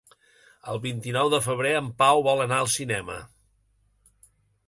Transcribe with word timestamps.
El 0.71 0.79
vint-i-nou 0.85 1.29
de 1.33 1.39
febrer 1.47 1.75
en 1.81 1.91
Pau 2.01 2.23
vol 2.29 2.41
anar 2.47 2.59
al 2.63 2.71
cinema. 2.79 3.21